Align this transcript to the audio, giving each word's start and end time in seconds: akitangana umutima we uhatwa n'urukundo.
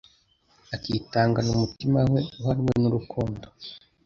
akitangana 0.75 1.49
umutima 1.55 1.99
we 2.11 2.21
uhatwa 2.39 2.73
n'urukundo. 2.81 3.47